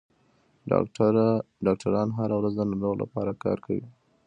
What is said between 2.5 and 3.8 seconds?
د ناروغ لپاره کار